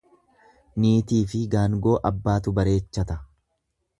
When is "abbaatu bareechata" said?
2.11-3.21